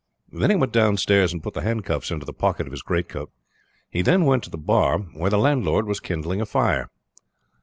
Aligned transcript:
Then 0.31 0.49
he 0.49 0.55
went 0.55 0.71
downstairs 0.73 1.31
and 1.31 1.43
put 1.43 1.53
the 1.53 1.61
handcuffs 1.61 2.09
into 2.09 2.25
the 2.25 2.33
pocket 2.33 2.65
of 2.65 2.71
his 2.71 2.81
great 2.81 3.07
coat. 3.07 3.31
He 3.91 4.01
then 4.01 4.25
went 4.25 4.43
to 4.45 4.49
the 4.49 4.57
bar, 4.57 4.97
where 4.97 5.29
the 5.29 5.37
landlord 5.37 5.85
was 5.85 5.99
kindling 5.99 6.41
a 6.41 6.45
fire. 6.47 6.89